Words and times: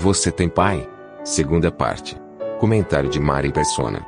Você 0.00 0.30
tem 0.30 0.48
pai? 0.48 0.86
Segunda 1.24 1.72
parte. 1.72 2.16
Comentário 2.60 3.10
de 3.10 3.18
Mari 3.18 3.52
Persona. 3.52 3.98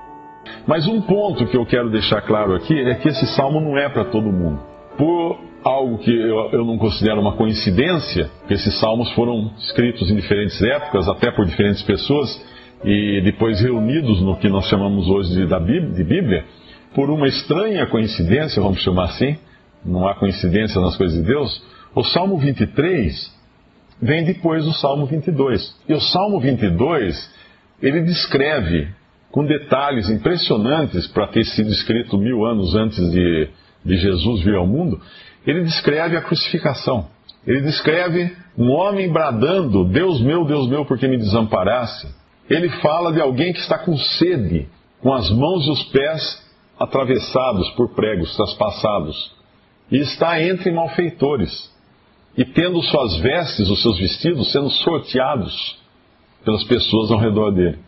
Mas 0.64 0.86
um 0.86 1.00
ponto 1.02 1.44
que 1.48 1.56
eu 1.56 1.66
quero 1.66 1.90
deixar 1.90 2.22
claro 2.22 2.54
aqui 2.54 2.78
é 2.78 2.94
que 2.94 3.08
esse 3.08 3.26
salmo 3.34 3.60
não 3.60 3.76
é 3.76 3.88
para 3.88 4.04
todo 4.04 4.30
mundo. 4.30 4.60
Por 4.96 5.40
algo 5.64 5.98
que 5.98 6.12
eu, 6.12 6.50
eu, 6.52 6.64
não 6.64 6.78
considero 6.78 7.20
uma 7.20 7.32
coincidência, 7.32 8.30
que 8.46 8.54
esses 8.54 8.78
salmos 8.78 9.10
foram 9.14 9.50
escritos 9.58 10.08
em 10.08 10.14
diferentes 10.14 10.62
épocas, 10.62 11.08
até 11.08 11.32
por 11.32 11.44
diferentes 11.44 11.82
pessoas, 11.82 12.40
e 12.84 13.20
depois 13.24 13.60
reunidos 13.60 14.22
no 14.22 14.36
que 14.36 14.48
nós 14.48 14.66
chamamos 14.66 15.08
hoje 15.08 15.34
de, 15.34 15.46
da 15.46 15.58
Bíblia, 15.58 15.90
de 15.90 16.04
Bíblia, 16.04 16.44
por 16.94 17.10
uma 17.10 17.26
estranha 17.26 17.84
coincidência, 17.86 18.62
vamos 18.62 18.80
chamar 18.80 19.06
assim, 19.06 19.36
não 19.84 20.06
há 20.06 20.14
coincidência 20.14 20.80
nas 20.80 20.96
coisas 20.96 21.20
de 21.20 21.26
Deus, 21.26 21.60
o 21.96 22.04
Salmo 22.04 22.38
23 22.38 23.39
vem 24.00 24.24
depois 24.24 24.64
do 24.64 24.72
Salmo 24.72 25.06
22. 25.06 25.76
E 25.88 25.94
o 25.94 26.00
Salmo 26.00 26.40
22, 26.40 27.30
ele 27.82 28.02
descreve 28.02 28.88
com 29.30 29.44
detalhes 29.44 30.08
impressionantes 30.10 31.06
para 31.06 31.28
ter 31.28 31.44
sido 31.44 31.70
escrito 31.70 32.18
mil 32.18 32.44
anos 32.44 32.74
antes 32.74 33.10
de, 33.10 33.48
de 33.84 33.96
Jesus 33.96 34.42
vir 34.42 34.56
ao 34.56 34.66
mundo, 34.66 35.00
ele 35.46 35.62
descreve 35.62 36.16
a 36.16 36.22
crucificação. 36.22 37.08
Ele 37.46 37.62
descreve 37.62 38.36
um 38.58 38.70
homem 38.70 39.10
bradando: 39.10 39.84
Deus 39.84 40.20
meu, 40.20 40.44
Deus 40.44 40.68
meu, 40.68 40.84
por 40.84 40.98
que 40.98 41.08
me 41.08 41.16
desamparasse? 41.16 42.08
Ele 42.48 42.68
fala 42.80 43.12
de 43.12 43.20
alguém 43.20 43.52
que 43.52 43.60
está 43.60 43.78
com 43.78 43.96
sede, 43.96 44.68
com 45.00 45.12
as 45.12 45.30
mãos 45.30 45.66
e 45.66 45.70
os 45.70 45.82
pés 45.84 46.50
atravessados 46.78 47.70
por 47.70 47.94
pregos, 47.94 48.34
traspassados, 48.36 49.32
e 49.90 49.98
está 49.98 50.42
entre 50.42 50.72
malfeitores, 50.72 51.70
e 52.36 52.44
tendo 52.44 52.82
suas 52.82 53.16
vestes, 53.18 53.68
os 53.68 53.82
seus 53.82 53.98
vestidos, 53.98 54.52
sendo 54.52 54.70
sorteados 54.70 55.78
pelas 56.44 56.64
pessoas 56.64 57.10
ao 57.10 57.18
redor 57.18 57.50
dele. 57.50 57.78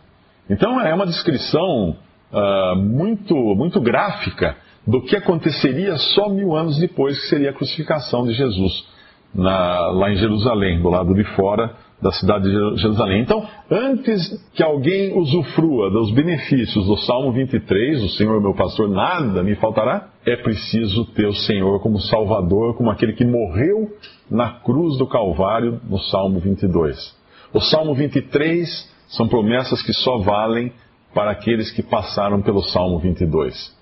Então 0.49 0.79
é 0.81 0.93
uma 0.93 1.05
descrição 1.05 1.95
uh, 2.31 2.75
muito, 2.75 3.35
muito 3.55 3.79
gráfica 3.79 4.57
do 4.85 5.01
que 5.01 5.15
aconteceria 5.15 5.95
só 5.97 6.29
mil 6.29 6.55
anos 6.55 6.77
depois, 6.77 7.19
que 7.19 7.27
seria 7.27 7.51
a 7.51 7.53
crucificação 7.53 8.25
de 8.25 8.33
Jesus 8.33 8.85
na, 9.33 9.87
lá 9.91 10.11
em 10.11 10.17
Jerusalém, 10.17 10.81
do 10.81 10.89
lado 10.89 11.13
de 11.13 11.23
fora 11.35 11.73
da 12.03 12.11
cidade 12.11 12.43
de 12.43 12.81
Jerusalém. 12.81 13.21
Então, 13.21 13.47
antes 13.71 14.37
que 14.53 14.61
alguém 14.61 15.17
usufrua 15.17 15.89
dos 15.89 16.11
benefícios 16.11 16.85
do 16.85 16.97
Salmo 16.97 17.31
23, 17.31 18.03
o 18.03 18.09
Senhor 18.09 18.41
meu 18.41 18.53
pastor, 18.53 18.89
nada 18.89 19.41
me 19.41 19.55
faltará, 19.55 20.09
é 20.25 20.35
preciso 20.35 21.05
ter 21.13 21.25
o 21.25 21.33
Senhor 21.33 21.81
como 21.81 21.99
Salvador, 21.99 22.75
como 22.75 22.91
aquele 22.91 23.13
que 23.13 23.25
morreu 23.25 23.89
na 24.29 24.49
cruz 24.59 24.97
do 24.97 25.07
Calvário, 25.07 25.79
no 25.89 25.97
Salmo 25.97 26.39
22. 26.39 27.15
O 27.53 27.61
Salmo 27.61 27.95
23 27.95 28.91
são 29.07 29.27
promessas 29.27 29.81
que 29.81 29.93
só 29.93 30.17
valem 30.17 30.73
para 31.13 31.31
aqueles 31.31 31.71
que 31.71 31.81
passaram 31.81 32.41
pelo 32.41 32.61
Salmo 32.61 32.99
22 32.99 33.81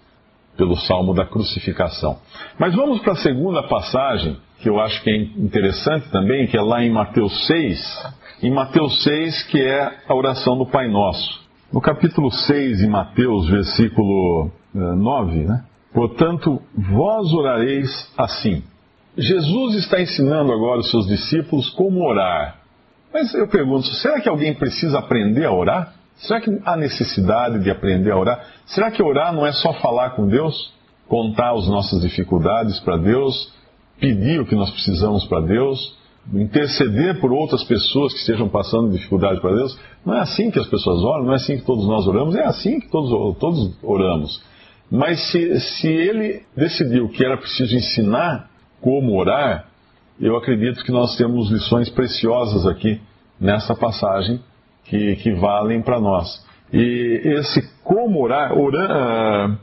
pelo 0.58 0.76
salmo 0.76 1.14
da 1.14 1.26
crucificação. 1.26 2.20
Mas 2.60 2.76
vamos 2.76 3.00
para 3.00 3.14
a 3.14 3.16
segunda 3.16 3.64
passagem, 3.64 4.38
que 4.62 4.70
eu 4.70 4.80
acho 4.80 5.02
que 5.04 5.10
é 5.10 5.18
interessante 5.18 6.10
também, 6.12 6.48
que 6.48 6.56
é 6.56 6.62
lá 6.62 6.84
em 6.84 6.92
Mateus 6.92 7.48
6, 7.48 8.14
em 8.44 8.52
Mateus 8.52 9.04
6, 9.04 9.44
que 9.48 9.60
é 9.60 9.92
a 10.08 10.14
oração 10.14 10.58
do 10.58 10.66
Pai 10.66 10.88
Nosso. 10.88 11.42
No 11.74 11.82
capítulo 11.82 12.32
6, 12.32 12.82
em 12.82 12.90
Mateus, 12.90 13.50
versículo 13.50 14.52
9, 14.74 15.40
eh, 15.40 15.44
né? 15.48 15.64
Portanto, 15.94 16.62
vós 16.76 17.34
orareis 17.34 18.12
assim. 18.18 18.64
Jesus 19.18 19.76
está 19.76 20.00
ensinando 20.00 20.54
agora 20.54 20.80
os 20.80 20.90
seus 20.90 21.08
discípulos 21.08 21.70
como 21.72 22.04
orar. 22.08 22.58
Mas 23.14 23.34
eu 23.34 23.48
pergunto, 23.48 23.88
será 23.88 24.22
que 24.22 24.30
alguém 24.30 24.54
precisa 24.54 25.00
aprender 25.00 25.46
a 25.46 25.52
orar? 25.52 25.94
Será 26.18 26.40
que 26.40 26.50
há 26.64 26.78
necessidade 26.78 27.60
de 27.60 27.70
aprender 27.70 28.12
a 28.12 28.18
orar? 28.18 28.46
Será 28.68 28.92
que 28.92 29.04
orar 29.04 29.34
não 29.34 29.46
é 29.46 29.52
só 29.52 29.74
falar 29.74 30.12
com 30.12 30.28
Deus? 30.28 30.74
Contar 31.08 31.52
as 31.52 31.68
nossas 31.68 32.02
dificuldades 32.02 32.80
para 32.80 32.96
Deus? 32.98 33.52
Pedir 34.02 34.42
o 34.42 34.46
que 34.48 34.56
nós 34.56 34.72
precisamos 34.72 35.26
para 35.26 35.42
Deus? 35.42 35.96
Interceder 36.34 37.20
por 37.22 37.32
outras 37.32 37.64
pessoas 37.64 38.12
que 38.14 38.20
estejam 38.20 38.50
passando 38.50 38.92
dificuldade 38.92 39.40
para 39.40 39.56
Deus? 39.56 39.80
Não 40.04 40.16
é 40.16 40.22
assim 40.22 40.50
que 40.50 40.58
as 40.58 40.68
pessoas 40.68 41.04
oram, 41.04 41.26
não 41.26 41.34
é 41.34 41.36
assim 41.36 41.58
que 41.58 41.66
todos 41.66 41.88
nós 41.88 42.08
oramos, 42.08 42.36
é 42.36 42.44
assim 42.44 42.80
que 42.80 42.90
todos, 42.90 43.38
todos 43.38 43.78
oramos. 43.84 44.44
Mas 44.90 45.32
se, 45.32 45.60
se 45.60 45.88
ele 45.88 46.42
decidiu 46.58 47.10
que 47.10 47.24
era 47.24 47.38
preciso 47.38 47.76
ensinar 47.76 48.50
como 48.82 49.16
orar, 49.16 49.68
eu 50.20 50.36
acredito 50.36 50.84
que 50.84 50.92
nós 50.92 51.16
temos 51.16 51.52
lições 51.52 51.88
preciosas 51.90 52.66
aqui 52.66 53.00
nessa 53.40 53.76
passagem 53.76 54.40
que, 54.86 55.16
que 55.18 55.32
valem 55.34 55.82
para 55.84 56.00
nós. 56.00 56.44
E 56.74 57.22
esse 57.24 57.62
como 57.84 58.24
orar, 58.24 58.52
uh, 58.52 59.58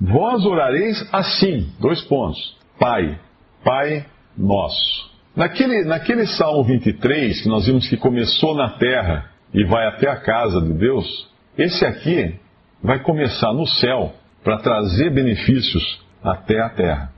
vós 0.00 0.46
orareis 0.46 1.08
assim, 1.12 1.68
dois 1.80 2.00
pontos. 2.02 2.56
Pai, 2.78 3.18
Pai 3.64 4.04
nosso. 4.36 5.10
Naquele, 5.34 5.84
naquele 5.84 6.26
Salmo 6.26 6.64
23, 6.64 7.42
que 7.42 7.48
nós 7.48 7.66
vimos 7.66 7.88
que 7.88 7.96
começou 7.96 8.54
na 8.54 8.70
terra 8.70 9.30
e 9.54 9.64
vai 9.64 9.86
até 9.86 10.08
a 10.08 10.16
casa 10.16 10.60
de 10.60 10.72
Deus, 10.72 11.28
esse 11.56 11.84
aqui 11.84 12.38
vai 12.82 13.00
começar 13.00 13.52
no 13.52 13.66
céu 13.66 14.12
para 14.42 14.58
trazer 14.58 15.10
benefícios 15.10 16.00
até 16.22 16.60
a 16.60 16.70
terra, 16.70 17.12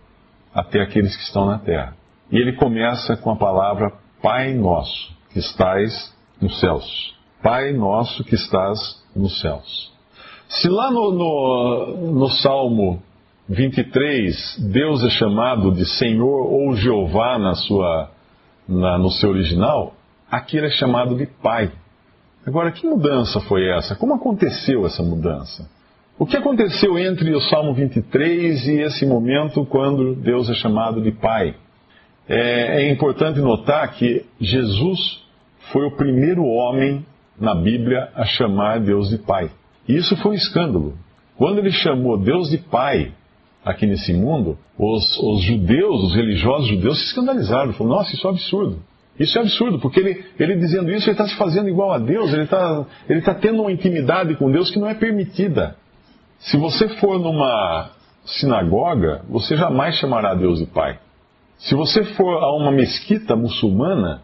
até 0.55 0.81
aqueles 0.81 1.17
que 1.17 1.23
estão 1.23 1.47
na 1.47 1.59
terra. 1.59 1.97
E 2.31 2.37
ele 2.37 2.55
começa 2.55 3.17
com 3.17 3.31
a 3.31 3.37
palavra 3.37 3.93
Pai 4.23 4.55
Nosso, 4.55 5.15
que 5.33 5.39
estais 5.39 6.15
nos 6.41 6.59
céus. 6.61 7.13
Pai 7.43 7.73
nosso 7.73 8.23
que 8.23 8.37
estás 8.37 8.79
nos 9.17 9.41
céus. 9.41 9.93
Se 10.49 10.69
lá 10.69 10.91
no, 10.91 11.13
no, 11.13 12.13
no 12.13 12.29
Salmo 12.29 13.03
23 13.53 14.57
Deus 14.73 15.05
é 15.05 15.11
chamado 15.11 15.73
de 15.73 15.85
Senhor 15.85 16.47
ou 16.51 16.75
Jeová 16.75 17.39
na 17.39 17.55
sua, 17.55 18.11
na, 18.67 18.97
no 18.97 19.11
seu 19.11 19.29
original, 19.29 19.95
aqui 20.31 20.57
ele 20.57 20.69
é 20.69 20.71
chamado 20.71 21.15
de 21.15 21.27
Pai. 21.27 21.71
Agora, 22.47 22.73
que 22.73 22.87
mudança 22.87 23.41
foi 23.43 23.69
essa? 23.69 23.95
Como 23.95 24.15
aconteceu 24.15 24.87
essa 24.87 25.03
mudança? 25.03 25.69
O 26.19 26.25
que 26.25 26.37
aconteceu 26.37 26.99
entre 26.99 27.35
o 27.35 27.41
Salmo 27.43 27.75
23 27.75 28.69
e 28.69 28.81
esse 28.81 29.05
momento 29.05 29.67
quando 29.67 30.15
Deus 30.15 30.49
é 30.49 30.55
chamado 30.55 31.03
de 31.03 31.13
Pai? 31.13 31.55
É, 32.27 32.85
é 32.85 32.91
importante 32.91 33.39
notar 33.39 33.93
que 33.93 34.25
Jesus 34.41 35.23
foi 35.73 35.87
o 35.87 35.97
primeiro 35.97 36.43
homem 36.45 37.05
na 37.39 37.55
Bíblia 37.55 38.09
a 38.15 38.25
chamar 38.25 38.81
Deus 38.81 39.11
de 39.11 39.19
Pai. 39.19 39.51
E 39.87 39.95
isso 39.95 40.17
foi 40.17 40.33
um 40.33 40.35
escândalo. 40.35 40.95
Quando 41.37 41.59
ele 41.59 41.73
chamou 41.73 42.17
Deus 42.17 42.49
de 42.49 42.57
Pai 42.57 43.13
aqui 43.65 43.87
nesse 43.87 44.13
mundo, 44.13 44.59
os, 44.79 45.19
os 45.19 45.43
judeus, 45.43 46.03
os 46.05 46.15
religiosos 46.15 46.69
judeus 46.69 46.99
se 46.99 47.05
escandalizaram. 47.07 47.73
Falaram, 47.73 47.97
nossa, 47.97 48.15
isso 48.15 48.27
é 48.27 48.31
um 48.31 48.35
absurdo. 48.35 48.83
Isso 49.19 49.39
é 49.39 49.43
absurdo, 49.43 49.79
porque 49.79 50.01
ele, 50.01 50.25
ele 50.39 50.57
dizendo 50.57 50.91
isso, 50.91 51.05
ele 51.05 51.13
está 51.13 51.27
se 51.27 51.37
fazendo 51.37 51.69
igual 51.69 51.93
a 51.93 51.99
Deus, 51.99 52.33
ele 52.33 52.45
está 52.45 52.87
ele 53.09 53.21
tá 53.21 53.35
tendo 53.35 53.61
uma 53.61 53.71
intimidade 53.71 54.35
com 54.37 54.51
Deus 54.51 54.71
que 54.71 54.79
não 54.79 54.89
é 54.89 54.95
permitida. 54.95 55.77
Se 56.39 56.57
você 56.57 56.89
for 56.97 57.21
numa 57.21 57.91
sinagoga, 58.25 59.23
você 59.29 59.57
jamais 59.57 59.97
chamará 59.97 60.35
Deus 60.35 60.59
de 60.59 60.67
Pai. 60.67 60.99
Se 61.59 61.75
você 61.75 62.03
for 62.15 62.43
a 62.43 62.57
uma 62.57 62.73
mesquita 62.73 63.37
muçulmana, 63.37 64.23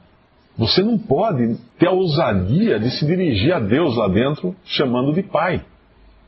você 0.57 0.83
não 0.83 0.99
pode 0.99 1.57
ter 1.79 1.87
a 1.87 1.93
ousadia 1.93 2.81
de 2.81 2.91
se 2.91 3.07
dirigir 3.07 3.53
a 3.53 3.61
Deus 3.61 3.95
lá 3.97 4.09
dentro 4.09 4.57
chamando 4.65 5.13
de 5.13 5.23
Pai. 5.23 5.63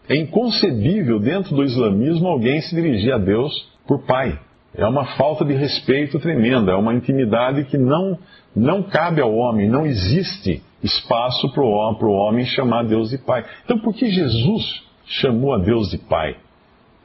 É 0.08 0.16
inconcebível 0.16 1.20
dentro 1.20 1.54
do 1.54 1.62
islamismo 1.62 2.28
alguém 2.28 2.60
se 2.60 2.74
dirigir 2.74 3.12
a 3.12 3.18
Deus 3.18 3.52
por 3.86 4.04
Pai. 4.06 4.38
É 4.74 4.86
uma 4.86 5.04
falta 5.16 5.44
de 5.44 5.52
respeito 5.54 6.18
tremenda, 6.18 6.72
é 6.72 6.76
uma 6.76 6.94
intimidade 6.94 7.64
que 7.64 7.76
não, 7.76 8.18
não 8.54 8.82
cabe 8.84 9.20
ao 9.20 9.34
homem, 9.34 9.68
não 9.68 9.84
existe 9.84 10.62
espaço 10.82 11.52
para 11.52 11.62
o 11.62 12.12
homem 12.12 12.44
chamar 12.46 12.84
Deus 12.84 13.10
de 13.10 13.18
Pai. 13.18 13.44
Então, 13.64 13.78
por 13.80 13.94
que 13.94 14.08
Jesus 14.08 14.82
chamou 15.06 15.54
a 15.54 15.58
Deus 15.58 15.90
de 15.90 15.98
Pai? 15.98 16.36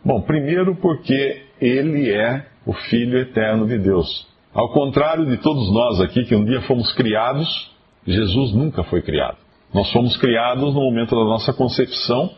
Bom, 0.03 0.21
primeiro 0.21 0.75
porque 0.75 1.41
ele 1.59 2.11
é 2.11 2.45
o 2.65 2.73
Filho 2.73 3.17
eterno 3.17 3.67
de 3.67 3.79
Deus. 3.79 4.27
Ao 4.53 4.69
contrário 4.69 5.25
de 5.25 5.37
todos 5.37 5.71
nós 5.73 6.01
aqui, 6.01 6.23
que 6.23 6.35
um 6.35 6.45
dia 6.45 6.61
fomos 6.61 6.93
criados, 6.93 7.71
Jesus 8.05 8.53
nunca 8.53 8.83
foi 8.83 9.01
criado. 9.01 9.37
Nós 9.73 9.91
fomos 9.91 10.15
criados 10.17 10.73
no 10.73 10.79
momento 10.79 11.15
da 11.15 11.25
nossa 11.25 11.51
concepção, 11.51 12.31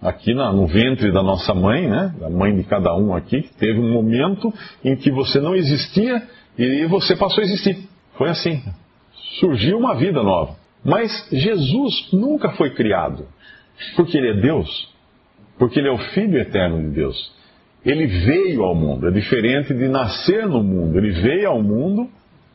aqui 0.00 0.32
no 0.32 0.66
ventre 0.66 1.12
da 1.12 1.22
nossa 1.22 1.54
mãe, 1.54 1.88
né? 1.88 2.14
Da 2.18 2.30
mãe 2.30 2.54
de 2.54 2.64
cada 2.64 2.94
um 2.96 3.14
aqui, 3.14 3.48
teve 3.58 3.78
um 3.78 3.92
momento 3.92 4.52
em 4.84 4.96
que 4.96 5.10
você 5.10 5.40
não 5.40 5.54
existia 5.54 6.22
e 6.58 6.86
você 6.86 7.16
passou 7.16 7.42
a 7.42 7.46
existir. 7.46 7.78
Foi 8.16 8.28
assim. 8.28 8.62
Surgiu 9.38 9.78
uma 9.78 9.94
vida 9.94 10.22
nova. 10.22 10.56
Mas 10.84 11.10
Jesus 11.30 12.12
nunca 12.12 12.50
foi 12.52 12.70
criado. 12.70 13.26
Porque 13.96 14.16
ele 14.16 14.30
é 14.30 14.40
Deus. 14.40 14.88
Porque 15.58 15.78
ele 15.78 15.88
é 15.88 15.92
o 15.92 15.98
Filho 15.98 16.38
eterno 16.38 16.80
de 16.82 16.94
Deus. 16.94 17.32
Ele 17.84 18.06
veio 18.06 18.62
ao 18.62 18.74
mundo. 18.74 19.08
É 19.08 19.10
diferente 19.10 19.72
de 19.74 19.88
nascer 19.88 20.46
no 20.46 20.62
mundo. 20.62 20.98
Ele 20.98 21.10
veio 21.10 21.48
ao 21.48 21.62
mundo 21.62 22.10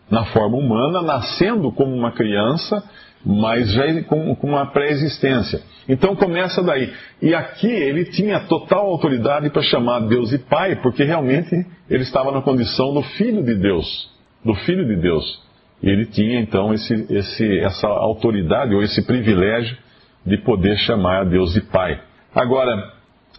na 0.09 0.25
forma 0.25 0.57
humana, 0.57 1.01
nascendo 1.01 1.71
como 1.71 1.95
uma 1.95 2.11
criança, 2.11 2.83
mas 3.25 3.71
já 3.71 4.03
com, 4.03 4.35
com 4.35 4.47
uma 4.47 4.67
pré-existência. 4.67 5.61
Então 5.89 6.15
começa 6.15 6.61
daí. 6.61 6.93
E 7.21 7.33
aqui 7.33 7.67
ele 7.67 8.05
tinha 8.05 8.41
total 8.41 8.85
autoridade 8.87 9.49
para 9.49 9.63
chamar 9.63 10.01
Deus 10.01 10.29
de 10.29 10.37
Pai, 10.37 10.75
porque 10.77 11.03
realmente 11.03 11.55
ele 11.89 12.03
estava 12.03 12.31
na 12.31 12.41
condição 12.41 12.93
do 12.93 13.01
Filho 13.01 13.43
de 13.43 13.55
Deus. 13.55 14.11
Do 14.43 14.53
Filho 14.53 14.85
de 14.85 14.95
Deus. 14.95 15.43
E 15.81 15.89
ele 15.89 16.05
tinha 16.05 16.39
então 16.39 16.73
esse, 16.73 16.93
esse, 17.09 17.59
essa 17.59 17.87
autoridade 17.87 18.73
ou 18.73 18.83
esse 18.83 19.01
privilégio 19.05 19.77
de 20.25 20.37
poder 20.37 20.77
chamar 20.77 21.21
a 21.21 21.23
Deus 21.23 21.53
de 21.53 21.61
Pai. 21.61 21.99
Agora, 22.33 22.93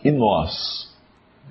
e 0.04 0.10
nós? 0.10 0.95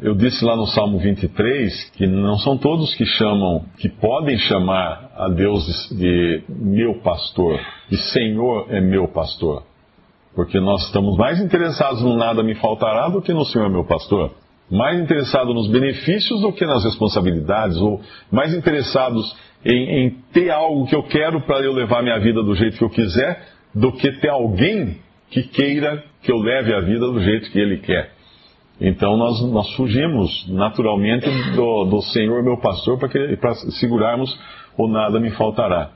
Eu 0.02 0.14
disse 0.14 0.44
lá 0.44 0.58
no 0.58 0.68
Salmo 0.68 1.00
23 1.00 1.92
que 1.92 2.06
não 2.06 2.38
são 2.38 2.58
todos 2.58 2.94
que 2.96 3.06
chamam, 3.06 3.64
que 3.78 3.88
podem 3.88 4.38
chamar 4.38 5.10
a 5.16 5.30
Deus 5.30 5.66
de, 5.90 6.40
de 6.42 6.44
meu 6.50 6.96
pastor, 6.96 7.58
de 7.90 7.98
Senhor 8.12 8.68
é 8.70 8.82
meu 8.82 9.08
pastor. 9.08 9.64
Porque 10.36 10.60
nós 10.60 10.86
estamos 10.88 11.16
mais 11.18 11.40
interessados 11.40 12.02
no 12.02 12.18
nada 12.18 12.44
me 12.44 12.56
faltará 12.56 13.08
do 13.08 13.22
que 13.22 13.34
no 13.34 13.46
Senhor 13.46 13.68
é 13.68 13.70
meu 13.70 13.86
pastor. 13.86 14.34
Mais 14.70 15.00
interessados 15.00 15.56
nos 15.56 15.70
benefícios 15.70 16.42
do 16.42 16.52
que 16.52 16.66
nas 16.66 16.84
responsabilidades, 16.84 17.78
ou 17.78 18.02
mais 18.30 18.54
interessados 18.54 19.34
em, 19.64 20.08
em 20.08 20.10
ter 20.34 20.50
algo 20.50 20.88
que 20.88 20.96
eu 20.96 21.04
quero 21.04 21.40
para 21.46 21.64
eu 21.64 21.72
levar 21.72 22.04
minha 22.04 22.20
vida 22.20 22.44
do 22.44 22.54
jeito 22.54 22.78
que 22.78 22.84
eu 22.84 22.90
quiser, 22.90 23.48
do 23.74 23.94
que 23.94 24.12
ter 24.20 24.30
alguém 24.30 24.98
que 25.30 25.44
queira 25.44 26.04
que 26.22 26.34
eu 26.34 26.38
leve 26.38 26.74
a 26.74 26.82
vida 26.82 27.08
do 27.08 27.22
jeito 27.22 27.50
que 27.50 27.60
ele 27.60 27.78
quer. 27.78 28.15
Então 28.80 29.16
nós, 29.16 29.42
nós 29.52 29.74
fugimos 29.76 30.48
naturalmente 30.50 31.30
do, 31.56 31.86
do 31.86 32.02
Senhor 32.02 32.44
meu 32.44 32.58
pastor 32.58 32.98
para 32.98 33.54
segurarmos 33.80 34.38
o 34.78 34.88
nada 34.88 35.20
me 35.20 35.32
faltará. 35.32 35.92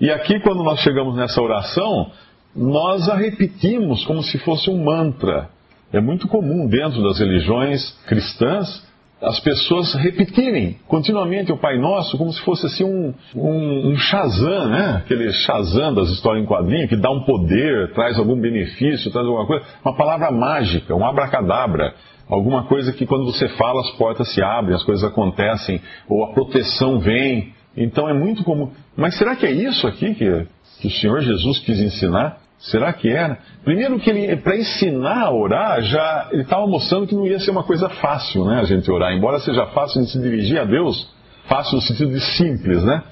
E 0.00 0.10
aqui, 0.10 0.40
quando 0.40 0.62
nós 0.62 0.80
chegamos 0.80 1.14
nessa 1.16 1.40
oração, 1.40 2.10
nós 2.54 3.08
a 3.08 3.14
repetimos 3.14 4.04
como 4.04 4.22
se 4.22 4.38
fosse 4.38 4.68
um 4.68 4.84
mantra. 4.84 5.48
É 5.92 6.00
muito 6.00 6.26
comum 6.28 6.66
dentro 6.66 7.02
das 7.02 7.18
religiões 7.18 7.92
cristãs 8.06 8.86
as 9.22 9.38
pessoas 9.40 9.94
repetirem 9.94 10.76
continuamente 10.88 11.52
o 11.52 11.56
Pai 11.56 11.78
Nosso 11.78 12.18
como 12.18 12.32
se 12.32 12.40
fosse 12.40 12.66
assim 12.66 12.84
um, 12.84 13.14
um, 13.36 13.90
um 13.90 13.96
Shazam, 13.96 14.68
né? 14.68 15.02
Aquele 15.04 15.32
Shazam 15.32 15.94
das 15.94 16.10
histórias 16.10 16.44
em 16.44 16.46
quadrinho 16.46 16.88
que 16.88 16.96
dá 16.96 17.10
um 17.10 17.24
poder, 17.24 17.92
traz 17.92 18.18
algum 18.18 18.38
benefício, 18.38 19.12
traz 19.12 19.26
alguma 19.26 19.46
coisa. 19.46 19.64
Uma 19.84 19.94
palavra 19.94 20.30
mágica, 20.30 20.94
um 20.94 21.06
abracadabra. 21.06 21.94
Alguma 22.28 22.64
coisa 22.64 22.92
que 22.92 23.06
quando 23.06 23.24
você 23.26 23.48
fala 23.50 23.80
as 23.80 23.90
portas 23.92 24.32
se 24.32 24.42
abrem, 24.42 24.74
as 24.74 24.82
coisas 24.82 25.04
acontecem, 25.04 25.80
ou 26.08 26.24
a 26.24 26.32
proteção 26.32 26.98
vem. 26.98 27.52
Então 27.76 28.08
é 28.08 28.14
muito 28.14 28.42
comum. 28.42 28.70
Mas 28.96 29.16
será 29.16 29.36
que 29.36 29.46
é 29.46 29.52
isso 29.52 29.86
aqui 29.86 30.14
que, 30.14 30.46
que 30.80 30.88
o 30.88 30.90
Senhor 30.90 31.20
Jesus 31.20 31.60
quis 31.60 31.78
ensinar? 31.78 32.41
Será 32.62 32.92
que 32.92 33.08
era? 33.08 33.38
Primeiro 33.64 33.98
que 33.98 34.08
ele, 34.08 34.36
para 34.36 34.56
ensinar 34.56 35.24
a 35.24 35.32
orar, 35.32 35.82
já 35.82 36.28
ele 36.30 36.42
estava 36.42 36.64
mostrando 36.66 37.08
que 37.08 37.14
não 37.14 37.26
ia 37.26 37.40
ser 37.40 37.50
uma 37.50 37.64
coisa 37.64 37.88
fácil, 37.88 38.44
né, 38.44 38.60
a 38.60 38.64
gente 38.64 38.88
orar. 38.88 39.12
Embora 39.12 39.40
seja 39.40 39.66
fácil 39.66 40.00
de 40.02 40.12
se 40.12 40.20
dirigir 40.20 40.60
a 40.60 40.64
Deus, 40.64 41.12
fácil 41.48 41.76
no 41.76 41.82
sentido 41.82 42.12
de 42.12 42.20
simples, 42.20 42.84
né? 42.84 43.02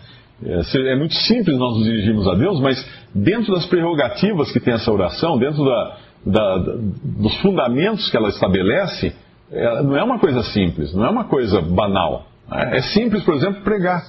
É, 0.44 0.93
é 0.93 0.97
muito 0.97 1.14
simples 1.14 1.58
nós 1.58 1.76
nos 1.76 1.85
dirigirmos 1.85 2.29
a 2.29 2.35
Deus, 2.35 2.61
mas 2.61 2.88
dentro 3.12 3.52
das 3.52 3.67
prerrogativas 3.67 4.52
que 4.52 4.61
tem 4.61 4.73
essa 4.73 4.91
oração, 4.91 5.37
dentro 5.37 5.64
da, 5.64 5.96
da, 6.25 6.58
da, 6.58 6.73
dos 7.03 7.35
fundamentos 7.38 8.08
que 8.08 8.17
ela 8.17 8.29
estabelece, 8.29 9.12
é, 9.50 9.82
não 9.82 9.96
é 9.96 10.05
uma 10.05 10.20
coisa 10.20 10.44
simples, 10.44 10.94
não 10.94 11.05
é 11.05 11.11
uma 11.11 11.25
coisa 11.25 11.61
banal. 11.61 12.26
É, 12.53 12.79
é 12.79 12.82
simples, 12.82 13.25
por 13.25 13.35
exemplo, 13.35 13.62
pregar. 13.62 14.00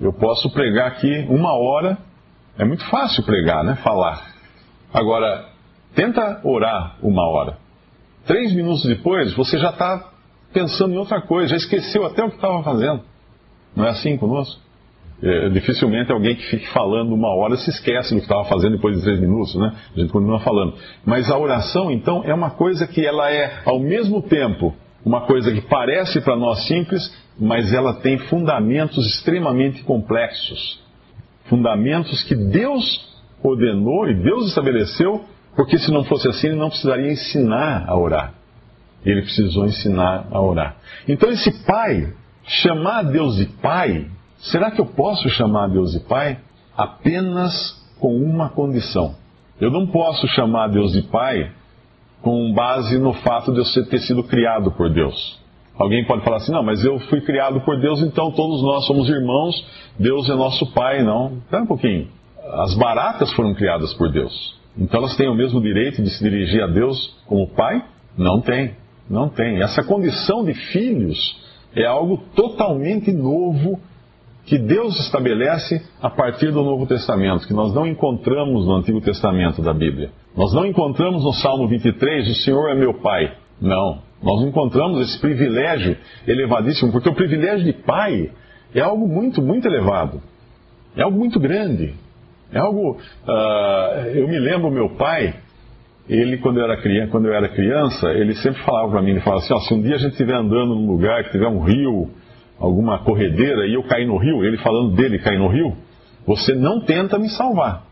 Eu 0.00 0.14
posso 0.14 0.50
pregar 0.50 0.88
aqui 0.88 1.26
uma 1.28 1.52
hora, 1.52 1.98
é 2.58 2.64
muito 2.64 2.84
fácil 2.86 3.22
pregar, 3.22 3.62
né? 3.62 3.76
Falar. 3.84 4.31
Agora, 4.92 5.46
tenta 5.94 6.40
orar 6.44 6.96
uma 7.02 7.26
hora. 7.28 7.56
Três 8.26 8.54
minutos 8.54 8.84
depois, 8.84 9.34
você 9.34 9.58
já 9.58 9.70
está 9.70 10.10
pensando 10.52 10.94
em 10.94 10.98
outra 10.98 11.20
coisa, 11.22 11.48
já 11.48 11.56
esqueceu 11.56 12.04
até 12.04 12.22
o 12.22 12.28
que 12.28 12.36
estava 12.36 12.62
fazendo. 12.62 13.00
Não 13.74 13.86
é 13.86 13.90
assim 13.90 14.16
conosco? 14.16 14.60
É, 15.22 15.48
dificilmente 15.50 16.10
alguém 16.10 16.34
que 16.34 16.42
fique 16.42 16.66
falando 16.72 17.14
uma 17.14 17.34
hora 17.34 17.56
se 17.56 17.70
esquece 17.70 18.12
do 18.12 18.16
que 18.16 18.24
estava 18.24 18.44
fazendo 18.44 18.72
depois 18.72 18.96
de 18.96 19.04
três 19.04 19.20
minutos, 19.20 19.54
né? 19.54 19.72
A 19.96 20.00
gente 20.00 20.12
continua 20.12 20.40
falando. 20.40 20.74
Mas 21.04 21.30
a 21.30 21.38
oração, 21.38 21.90
então, 21.90 22.22
é 22.24 22.34
uma 22.34 22.50
coisa 22.50 22.86
que 22.86 23.06
ela 23.06 23.30
é, 23.30 23.62
ao 23.64 23.78
mesmo 23.78 24.20
tempo, 24.22 24.74
uma 25.04 25.22
coisa 25.22 25.52
que 25.52 25.60
parece 25.62 26.20
para 26.20 26.36
nós 26.36 26.66
simples, 26.66 27.02
mas 27.38 27.72
ela 27.72 27.94
tem 27.94 28.18
fundamentos 28.18 29.06
extremamente 29.06 29.82
complexos. 29.84 30.80
Fundamentos 31.44 32.22
que 32.24 32.34
Deus 32.34 33.11
ordenou 33.42 34.08
e 34.08 34.14
Deus 34.14 34.48
estabeleceu, 34.48 35.24
porque 35.56 35.78
se 35.78 35.90
não 35.90 36.04
fosse 36.04 36.28
assim, 36.28 36.48
ele 36.48 36.56
não 36.56 36.68
precisaria 36.68 37.10
ensinar 37.10 37.84
a 37.88 37.96
orar. 37.96 38.34
Ele 39.04 39.22
precisou 39.22 39.66
ensinar 39.66 40.28
a 40.30 40.40
orar. 40.40 40.76
Então, 41.08 41.30
esse 41.30 41.64
pai, 41.64 42.12
chamar 42.44 43.02
Deus 43.02 43.36
de 43.36 43.46
pai, 43.46 44.06
será 44.38 44.70
que 44.70 44.80
eu 44.80 44.86
posso 44.86 45.28
chamar 45.30 45.68
Deus 45.68 45.92
de 45.92 46.00
pai? 46.00 46.38
Apenas 46.76 47.80
com 47.98 48.16
uma 48.16 48.48
condição. 48.48 49.16
Eu 49.60 49.70
não 49.70 49.86
posso 49.86 50.26
chamar 50.28 50.68
Deus 50.68 50.92
de 50.92 51.02
pai 51.02 51.52
com 52.22 52.52
base 52.54 52.98
no 52.98 53.12
fato 53.12 53.52
de 53.52 53.58
eu 53.58 53.86
ter 53.86 53.98
sido 54.00 54.22
criado 54.22 54.70
por 54.72 54.88
Deus. 54.88 55.40
Alguém 55.76 56.04
pode 56.06 56.22
falar 56.22 56.36
assim, 56.36 56.52
não, 56.52 56.62
mas 56.62 56.84
eu 56.84 56.98
fui 57.00 57.20
criado 57.20 57.60
por 57.62 57.80
Deus, 57.80 58.00
então 58.02 58.30
todos 58.30 58.62
nós 58.62 58.86
somos 58.86 59.08
irmãos, 59.08 59.66
Deus 59.98 60.28
é 60.30 60.34
nosso 60.34 60.72
pai. 60.72 61.02
Não, 61.02 61.38
espera 61.38 61.62
um 61.64 61.66
pouquinho 61.66 62.08
as 62.44 62.74
baratas 62.74 63.32
foram 63.32 63.54
criadas 63.54 63.92
por 63.94 64.10
Deus. 64.10 64.60
Então 64.76 65.00
elas 65.00 65.16
têm 65.16 65.28
o 65.28 65.34
mesmo 65.34 65.60
direito 65.60 66.02
de 66.02 66.10
se 66.10 66.22
dirigir 66.22 66.62
a 66.62 66.66
Deus 66.66 67.16
como 67.26 67.48
pai? 67.48 67.84
Não 68.16 68.40
tem, 68.40 68.74
não 69.08 69.28
tem. 69.28 69.62
Essa 69.62 69.82
condição 69.82 70.44
de 70.44 70.54
filhos 70.54 71.40
é 71.74 71.84
algo 71.84 72.18
totalmente 72.34 73.12
novo 73.12 73.78
que 74.44 74.58
Deus 74.58 74.98
estabelece 74.98 75.80
a 76.00 76.10
partir 76.10 76.50
do 76.50 76.62
Novo 76.62 76.86
Testamento, 76.86 77.46
que 77.46 77.54
nós 77.54 77.72
não 77.72 77.86
encontramos 77.86 78.66
no 78.66 78.74
Antigo 78.74 79.00
Testamento 79.00 79.62
da 79.62 79.72
Bíblia. 79.72 80.10
Nós 80.36 80.52
não 80.52 80.66
encontramos 80.66 81.24
no 81.24 81.32
Salmo 81.32 81.68
23, 81.68 82.28
o 82.28 82.34
Senhor 82.34 82.70
é 82.70 82.74
meu 82.74 82.94
pai. 82.94 83.32
Não. 83.60 84.02
Nós 84.22 84.40
não 84.40 84.48
encontramos 84.48 85.00
esse 85.00 85.20
privilégio 85.20 85.96
elevadíssimo, 86.26 86.90
porque 86.90 87.08
o 87.08 87.14
privilégio 87.14 87.64
de 87.64 87.72
pai 87.72 88.30
é 88.74 88.80
algo 88.80 89.06
muito, 89.06 89.40
muito 89.40 89.66
elevado. 89.66 90.20
É 90.96 91.02
algo 91.02 91.18
muito 91.18 91.38
grande. 91.38 91.94
É 92.52 92.58
algo. 92.58 92.98
Uh, 93.26 94.08
eu 94.14 94.28
me 94.28 94.38
lembro, 94.38 94.70
meu 94.70 94.90
pai, 94.90 95.34
ele, 96.08 96.38
quando 96.38 96.58
eu 96.58 96.64
era 96.64 96.76
criança, 96.76 97.10
quando 97.10 97.26
eu 97.26 97.34
era 97.34 97.48
criança 97.48 98.10
ele 98.10 98.34
sempre 98.34 98.62
falava 98.62 98.90
para 98.90 99.02
mim: 99.02 99.12
ele 99.12 99.20
falava 99.20 99.42
assim, 99.42 99.54
ó, 99.54 99.58
se 99.60 99.74
um 99.74 99.80
dia 99.80 99.94
a 99.94 99.98
gente 99.98 100.12
estiver 100.12 100.34
andando 100.34 100.74
num 100.74 100.86
lugar 100.86 101.24
que 101.24 101.30
tiver 101.30 101.48
um 101.48 101.60
rio, 101.60 102.10
alguma 102.58 102.98
corredeira, 102.98 103.66
e 103.66 103.74
eu 103.74 103.82
cair 103.84 104.06
no 104.06 104.18
rio, 104.18 104.44
ele 104.44 104.58
falando 104.58 104.94
dele 104.94 105.18
cair 105.18 105.38
no 105.38 105.48
rio, 105.48 105.76
você 106.26 106.54
não 106.54 106.80
tenta 106.80 107.18
me 107.18 107.28
salvar. 107.30 107.84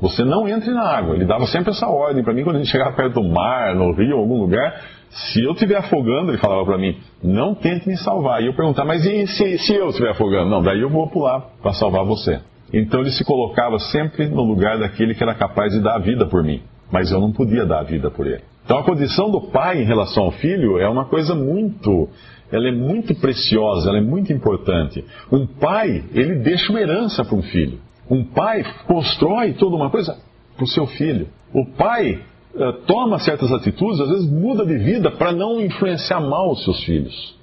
Você 0.00 0.24
não 0.24 0.48
entre 0.48 0.70
na 0.72 0.82
água. 0.82 1.14
Ele 1.14 1.26
dava 1.26 1.46
sempre 1.46 1.70
essa 1.70 1.86
ordem 1.86 2.24
para 2.24 2.32
mim 2.32 2.42
quando 2.42 2.56
a 2.56 2.58
gente 2.60 2.70
chegava 2.70 2.96
perto 2.96 3.20
do 3.20 3.28
mar, 3.28 3.74
no 3.74 3.92
rio, 3.92 4.16
algum 4.16 4.40
lugar. 4.40 4.80
Se 5.10 5.44
eu 5.44 5.52
estiver 5.52 5.76
afogando, 5.76 6.30
ele 6.30 6.38
falava 6.38 6.64
para 6.64 6.78
mim, 6.78 6.96
não 7.22 7.54
tente 7.54 7.86
me 7.86 7.96
salvar. 7.98 8.42
E 8.42 8.46
eu 8.46 8.54
perguntava, 8.54 8.88
mas 8.88 9.04
e 9.04 9.26
se, 9.26 9.58
se 9.58 9.74
eu 9.74 9.88
estiver 9.88 10.10
afogando? 10.10 10.48
Não, 10.48 10.62
daí 10.62 10.80
eu 10.80 10.88
vou 10.88 11.06
pular 11.08 11.50
para 11.60 11.72
salvar 11.74 12.04
você. 12.04 12.40
Então 12.72 13.00
ele 13.00 13.10
se 13.10 13.24
colocava 13.24 13.78
sempre 13.78 14.28
no 14.28 14.42
lugar 14.42 14.78
daquele 14.78 15.14
que 15.14 15.22
era 15.22 15.34
capaz 15.34 15.72
de 15.72 15.80
dar 15.80 15.96
a 15.96 15.98
vida 15.98 16.26
por 16.26 16.42
mim, 16.42 16.62
mas 16.90 17.10
eu 17.10 17.20
não 17.20 17.32
podia 17.32 17.66
dar 17.66 17.80
a 17.80 17.84
vida 17.84 18.10
por 18.10 18.26
ele. 18.26 18.42
Então 18.64 18.78
a 18.78 18.84
condição 18.84 19.30
do 19.30 19.40
pai 19.40 19.82
em 19.82 19.84
relação 19.84 20.24
ao 20.24 20.32
filho 20.32 20.78
é 20.78 20.88
uma 20.88 21.04
coisa 21.04 21.34
muito, 21.34 22.08
ela 22.52 22.68
é 22.68 22.72
muito 22.72 23.14
preciosa, 23.16 23.88
ela 23.88 23.98
é 23.98 24.02
muito 24.02 24.32
importante. 24.32 25.04
Um 25.32 25.46
pai, 25.46 26.04
ele 26.12 26.36
deixa 26.36 26.70
uma 26.70 26.80
herança 26.80 27.24
para 27.24 27.36
um 27.36 27.42
filho. 27.42 27.80
Um 28.08 28.24
pai 28.24 28.64
constrói 28.86 29.54
toda 29.54 29.76
uma 29.76 29.90
coisa 29.90 30.16
para 30.56 30.64
o 30.64 30.68
seu 30.68 30.86
filho. 30.86 31.28
O 31.52 31.66
pai 31.76 32.20
uh, 32.54 32.72
toma 32.86 33.18
certas 33.18 33.50
atitudes, 33.52 34.00
às 34.00 34.08
vezes 34.08 34.30
muda 34.30 34.64
de 34.64 34.78
vida 34.78 35.10
para 35.10 35.32
não 35.32 35.60
influenciar 35.60 36.20
mal 36.20 36.52
os 36.52 36.62
seus 36.64 36.84
filhos. 36.84 37.39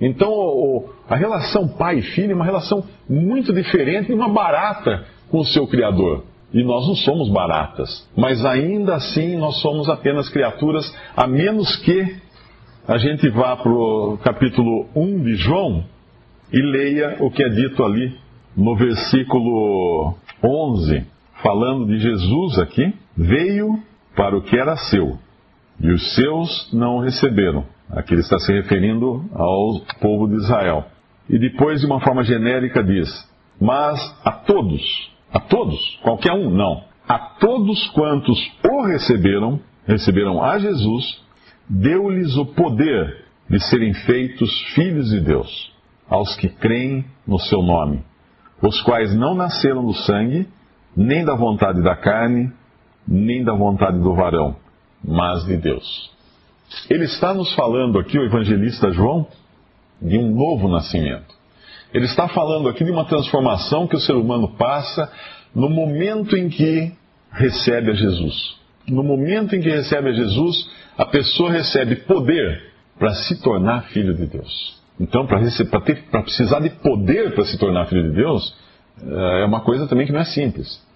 Então, 0.00 0.84
a 1.08 1.16
relação 1.16 1.68
pai 1.68 1.98
e 1.98 2.02
filho 2.02 2.32
é 2.32 2.34
uma 2.34 2.44
relação 2.44 2.84
muito 3.08 3.52
diferente 3.52 4.10
e 4.10 4.14
uma 4.14 4.28
barata 4.28 5.04
com 5.30 5.40
o 5.40 5.44
seu 5.44 5.66
Criador. 5.66 6.24
E 6.52 6.62
nós 6.62 6.86
não 6.86 6.94
somos 6.94 7.28
baratas, 7.28 8.08
mas 8.16 8.44
ainda 8.44 8.94
assim 8.94 9.36
nós 9.36 9.60
somos 9.60 9.88
apenas 9.88 10.30
criaturas, 10.30 10.90
a 11.14 11.26
menos 11.26 11.76
que 11.76 12.16
a 12.86 12.96
gente 12.96 13.28
vá 13.28 13.54
para 13.54 13.70
o 13.70 14.18
capítulo 14.24 14.86
1 14.96 15.22
de 15.24 15.34
João 15.34 15.84
e 16.50 16.58
leia 16.62 17.18
o 17.20 17.30
que 17.30 17.44
é 17.44 17.48
dito 17.50 17.84
ali 17.84 18.16
no 18.56 18.74
versículo 18.76 20.14
11, 20.42 21.06
falando 21.42 21.86
de 21.86 21.98
Jesus 21.98 22.58
aqui, 22.58 22.94
veio 23.14 23.78
para 24.16 24.36
o 24.36 24.42
que 24.42 24.58
era 24.58 24.74
seu, 24.76 25.18
e 25.80 25.90
os 25.90 26.14
seus 26.14 26.72
não 26.72 26.96
o 26.96 27.00
receberam. 27.00 27.64
Aqui 27.90 28.14
ele 28.14 28.20
está 28.20 28.38
se 28.38 28.52
referindo 28.52 29.24
ao 29.32 29.80
povo 30.00 30.28
de 30.28 30.36
Israel. 30.36 30.86
E 31.28 31.38
depois, 31.38 31.80
de 31.80 31.86
uma 31.86 32.00
forma 32.00 32.22
genérica, 32.22 32.82
diz: 32.82 33.08
Mas 33.60 33.98
a 34.24 34.32
todos, 34.32 34.82
a 35.32 35.40
todos, 35.40 35.78
qualquer 36.02 36.32
um, 36.32 36.50
não, 36.50 36.84
a 37.08 37.18
todos 37.18 37.88
quantos 37.90 38.38
o 38.64 38.82
receberam, 38.86 39.60
receberam 39.86 40.42
a 40.42 40.58
Jesus, 40.58 41.22
deu-lhes 41.68 42.36
o 42.36 42.46
poder 42.46 43.24
de 43.48 43.60
serem 43.60 43.94
feitos 43.94 44.50
filhos 44.74 45.08
de 45.10 45.20
Deus, 45.20 45.72
aos 46.08 46.36
que 46.36 46.48
creem 46.48 47.04
no 47.26 47.38
seu 47.38 47.62
nome, 47.62 48.02
os 48.62 48.80
quais 48.82 49.14
não 49.14 49.34
nasceram 49.34 49.84
do 49.84 49.94
sangue, 49.94 50.46
nem 50.94 51.24
da 51.24 51.34
vontade 51.34 51.82
da 51.82 51.96
carne, 51.96 52.52
nem 53.06 53.42
da 53.42 53.54
vontade 53.54 53.98
do 54.00 54.14
varão, 54.14 54.56
mas 55.04 55.44
de 55.44 55.56
Deus. 55.56 56.10
Ele 56.90 57.04
está 57.04 57.32
nos 57.32 57.52
falando 57.54 57.98
aqui, 57.98 58.18
o 58.18 58.24
evangelista 58.24 58.90
João, 58.90 59.26
de 60.00 60.18
um 60.18 60.34
novo 60.34 60.68
nascimento. 60.68 61.36
Ele 61.92 62.04
está 62.04 62.28
falando 62.28 62.68
aqui 62.68 62.84
de 62.84 62.90
uma 62.90 63.06
transformação 63.06 63.86
que 63.86 63.96
o 63.96 64.00
ser 64.00 64.12
humano 64.12 64.48
passa 64.56 65.10
no 65.54 65.70
momento 65.70 66.36
em 66.36 66.48
que 66.48 66.92
recebe 67.32 67.90
a 67.90 67.94
Jesus. 67.94 68.56
No 68.86 69.02
momento 69.02 69.56
em 69.56 69.60
que 69.60 69.68
recebe 69.68 70.10
a 70.10 70.12
Jesus, 70.12 70.70
a 70.96 71.06
pessoa 71.06 71.50
recebe 71.50 71.96
poder 71.96 72.72
para 72.98 73.14
se 73.14 73.40
tornar 73.42 73.84
filho 73.84 74.14
de 74.14 74.26
Deus. 74.26 74.78
Então, 75.00 75.26
para 75.26 75.38
precisar 76.22 76.60
de 76.60 76.70
poder 76.70 77.34
para 77.34 77.44
se 77.44 77.56
tornar 77.58 77.86
filho 77.86 78.10
de 78.10 78.16
Deus, 78.16 78.54
é 79.40 79.44
uma 79.44 79.60
coisa 79.60 79.86
também 79.86 80.06
que 80.06 80.12
não 80.12 80.20
é 80.20 80.24
simples. 80.24 80.86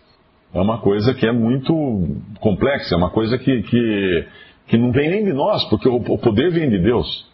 É 0.54 0.60
uma 0.60 0.78
coisa 0.78 1.14
que 1.14 1.26
é 1.26 1.32
muito 1.32 1.72
complexa, 2.40 2.94
é 2.94 2.98
uma 2.98 3.10
coisa 3.10 3.38
que, 3.38 3.62
que 3.62 4.26
que 4.72 4.78
não 4.78 4.90
vem 4.90 5.10
nem 5.10 5.24
de 5.24 5.32
nós, 5.32 5.64
porque 5.68 5.88
o 5.88 6.18
poder 6.18 6.50
vem 6.50 6.70
de 6.70 6.78
Deus, 6.78 7.26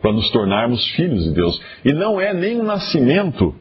para 0.00 0.12
nos 0.12 0.30
tornarmos 0.30 0.84
filhos 0.96 1.24
de 1.24 1.32
Deus. 1.32 1.60
E 1.84 1.92
não 1.92 2.20
é 2.20 2.34
nem 2.34 2.60
um 2.60 2.64
nascimento 2.64 3.54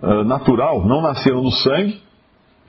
uh, 0.00 0.24
natural, 0.24 0.86
não 0.86 1.02
nasceram 1.02 1.42
no 1.42 1.50
sangue, 1.50 2.00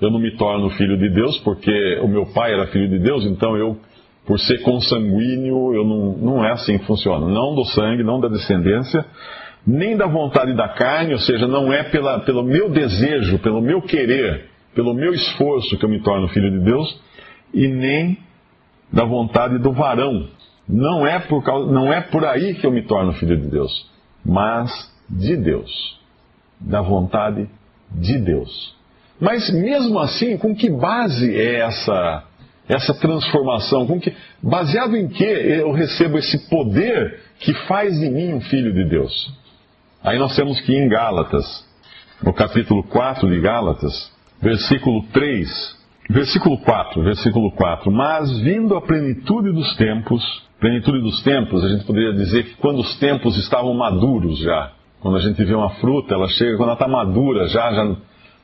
eu 0.02 0.10
não 0.10 0.20
me 0.20 0.36
torno 0.36 0.70
filho 0.72 0.98
de 0.98 1.10
Deus, 1.10 1.38
porque 1.40 2.00
o 2.02 2.08
meu 2.08 2.26
pai 2.34 2.54
era 2.54 2.68
filho 2.68 2.90
de 2.90 3.00
Deus, 3.00 3.26
então 3.26 3.56
eu, 3.56 3.78
por 4.26 4.40
ser 4.40 4.64
consanguíneo, 4.64 5.76
eu 5.76 5.86
não, 5.86 6.18
não 6.18 6.46
é 6.46 6.52
assim 6.52 6.78
que 6.80 6.86
funciona. 6.86 7.28
Não 7.28 7.54
do 7.54 7.64
sangue, 7.66 8.04
não 8.04 8.20
da 8.20 8.28
descendência, 8.28 9.06
nem 9.66 9.96
da 9.96 10.08
vontade 10.08 10.56
da 10.56 10.70
carne, 10.70 11.14
ou 11.14 11.20
seja, 11.20 11.48
não 11.48 11.72
é 11.72 11.84
pela, 11.84 12.20
pelo 12.22 12.44
meu 12.44 12.70
desejo, 12.70 13.38
pelo 13.40 13.62
meu 13.62 13.82
querer, 13.82 14.50
pelo 14.74 14.94
meu 14.94 15.14
esforço 15.14 15.78
que 15.78 15.86
eu 15.86 15.90
me 15.90 16.02
torno 16.02 16.28
filho 16.30 16.52
de 16.52 16.60
Deus, 16.60 17.00
e 17.54 17.68
nem 17.68 18.18
da 18.92 19.06
vontade 19.06 19.58
do 19.58 19.72
varão. 19.72 20.28
Não 20.68 21.06
é 21.06 21.20
por, 21.20 21.44
causa, 21.44 21.72
não 21.72 21.92
é 21.92 22.02
por 22.02 22.26
aí 22.26 22.56
que 22.56 22.66
eu 22.66 22.72
me 22.72 22.84
torno 22.84 23.14
filho 23.14 23.38
de 23.38 23.48
Deus, 23.48 23.90
mas 24.24 24.72
de 25.10 25.36
Deus. 25.36 26.00
Da 26.60 26.82
vontade 26.82 27.50
de 27.92 28.18
Deus. 28.20 28.76
Mas 29.20 29.50
mesmo 29.52 30.00
assim, 30.00 30.38
com 30.38 30.56
que 30.56 30.70
base 30.70 31.36
é 31.36 31.60
essa, 31.60 32.24
essa 32.68 32.94
transformação? 32.94 33.86
Com 33.86 34.00
que, 34.00 34.14
baseado 34.42 34.96
em 34.96 35.08
que 35.08 35.24
eu 35.24 35.72
recebo 35.72 36.18
esse 36.18 36.50
poder 36.50 37.20
que 37.40 37.54
faz 37.68 38.00
de 38.00 38.10
mim 38.10 38.34
um 38.34 38.42
filho 38.42 38.74
de 38.74 38.86
Deus? 38.86 39.34
Aí 40.04 40.18
nós 40.18 40.36
temos 40.36 40.60
que 40.62 40.72
ir 40.72 40.78
em 40.78 40.90
Gálatas, 40.90 41.66
no 42.22 42.34
capítulo 42.34 42.84
4 42.84 43.30
de 43.30 43.40
Gálatas, 43.40 44.13
versículo 44.44 45.04
3 45.14 45.84
Versículo 46.10 46.58
4, 46.60 47.02
versículo 47.02 47.52
4. 47.52 47.92
Mas 47.92 48.40
vindo 48.42 48.76
a 48.76 48.82
plenitude 48.82 49.52
dos 49.52 49.76
tempos, 49.78 50.22
plenitude 50.60 51.02
dos 51.02 51.24
tempos, 51.24 51.64
a 51.64 51.70
gente 51.70 51.86
poderia 51.86 52.14
dizer 52.14 52.44
que 52.44 52.56
quando 52.58 52.80
os 52.80 53.00
tempos 53.00 53.38
estavam 53.38 53.74
maduros 53.74 54.40
já. 54.40 54.72
Quando 55.00 55.18
a 55.18 55.22
gente 55.22 55.44
vê 55.44 55.54
uma 55.54 55.70
fruta, 55.76 56.14
ela 56.14 56.28
chega, 56.28 56.56
quando 56.58 56.70
ela 56.70 56.74
está 56.74 56.88
madura 56.88 57.48
já, 57.48 57.74
já 57.74 57.96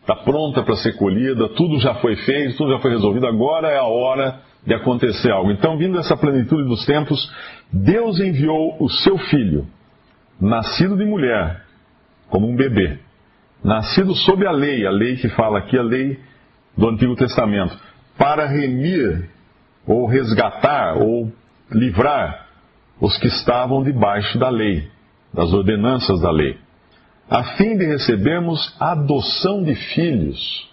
está 0.02 0.16
pronta 0.16 0.64
para 0.64 0.76
ser 0.76 0.94
colhida, 0.98 1.48
tudo 1.50 1.80
já 1.80 1.96
foi 1.96 2.16
feito, 2.18 2.58
tudo 2.58 2.72
já 2.72 2.80
foi 2.80 2.92
resolvido, 2.92 3.28
agora 3.28 3.70
é 3.70 3.78
a 3.78 3.86
hora 3.86 4.40
de 4.66 4.74
acontecer 4.74 5.32
algo. 5.32 5.52
Então, 5.52 5.78
vindo 5.78 5.98
essa 5.98 6.18
plenitude 6.18 6.68
dos 6.68 6.86
tempos, 6.86 7.32
Deus 7.72 8.20
enviou 8.20 8.76
o 8.80 8.90
seu 8.90 9.18
filho, 9.18 9.68
nascido 10.40 10.98
de 10.98 11.06
mulher, 11.06 11.62
como 12.30 12.48
um 12.48 12.56
bebê, 12.56 13.00
nascido 13.64 14.16
sob 14.16 14.46
a 14.46 14.52
lei, 14.52 14.86
a 14.86 14.92
lei 14.92 15.18
que 15.18 15.30
fala 15.30 15.60
aqui, 15.60 15.78
a 15.78 15.84
lei 15.84 16.20
do 16.78 16.90
Antigo 16.90 17.16
Testamento, 17.16 17.78
para 18.18 18.46
remir, 18.48 19.30
ou 19.86 20.06
resgatar, 20.06 20.98
ou 20.98 21.32
livrar 21.72 22.48
os 23.00 23.18
que 23.18 23.28
estavam 23.28 23.84
debaixo 23.84 24.38
da 24.38 24.50
lei, 24.50 24.88
das 25.34 25.52
ordenanças 25.54 26.20
da 26.22 26.32
lei, 26.32 26.58
a 27.30 27.44
fim 27.56 27.78
de 27.78 27.86
recebermos 27.86 28.76
adoção 28.80 29.64
de 29.64 29.76
filhos. 29.76 30.70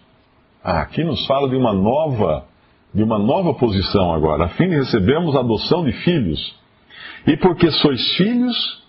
Ah, 0.64 0.80
aqui 0.80 1.04
nos 1.04 1.24
fala 1.26 1.48
de 1.48 1.56
uma 1.56 1.72
nova, 1.72 2.46
de 2.92 3.02
uma 3.02 3.18
nova 3.18 3.54
posição 3.54 4.12
agora, 4.12 4.46
a 4.46 4.48
fim 4.50 4.68
de 4.68 4.76
recebermos 4.76 5.36
adoção 5.36 5.84
de 5.84 5.92
filhos. 5.92 6.56
E 7.26 7.36
porque 7.36 7.70
sois 7.70 8.16
filhos, 8.16 8.85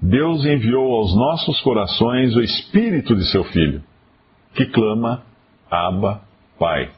Deus 0.00 0.44
enviou 0.44 0.92
aos 0.94 1.14
nossos 1.14 1.60
corações 1.60 2.36
o 2.36 2.40
espírito 2.40 3.16
de 3.16 3.30
seu 3.30 3.44
filho, 3.44 3.82
que 4.54 4.66
clama: 4.66 5.22
Abba, 5.70 6.22
Pai. 6.58 6.90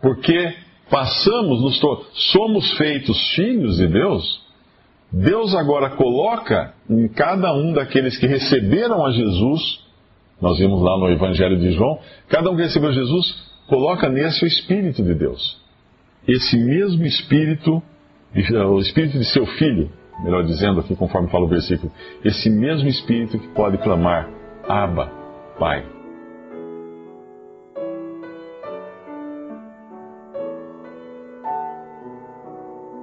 Porque 0.00 0.54
passamos, 0.88 1.60
nos 1.60 1.80
somos 2.32 2.72
feitos 2.76 3.34
filhos 3.34 3.76
de 3.76 3.88
Deus, 3.88 4.48
Deus 5.12 5.54
agora 5.54 5.90
coloca 5.90 6.74
em 6.88 7.08
cada 7.08 7.52
um 7.54 7.72
daqueles 7.72 8.16
que 8.18 8.26
receberam 8.26 9.04
a 9.04 9.10
Jesus, 9.10 9.80
nós 10.40 10.58
vimos 10.58 10.80
lá 10.80 10.96
no 10.98 11.10
Evangelho 11.10 11.58
de 11.58 11.72
João, 11.72 11.98
cada 12.28 12.50
um 12.50 12.56
que 12.56 12.62
recebeu 12.62 12.92
Jesus, 12.92 13.48
coloca 13.66 14.08
nesse 14.08 14.44
o 14.44 14.46
Espírito 14.46 15.02
de 15.02 15.14
Deus. 15.14 15.60
Esse 16.26 16.56
mesmo 16.56 17.04
Espírito, 17.04 17.82
o 18.34 18.78
Espírito 18.80 19.18
de 19.18 19.24
seu 19.24 19.46
Filho, 19.46 19.90
melhor 20.22 20.44
dizendo 20.44 20.80
aqui 20.80 20.96
conforme 20.96 21.28
fala 21.28 21.44
o 21.44 21.48
versículo, 21.48 21.92
esse 22.24 22.50
mesmo 22.50 22.88
Espírito 22.88 23.38
que 23.38 23.48
pode 23.48 23.78
clamar, 23.78 24.28
Abba, 24.68 25.10
Pai. 25.58 25.84